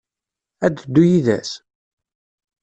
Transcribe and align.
Ad 0.65 0.71
d-teddu 0.73 1.03
yid-s? 1.09 1.51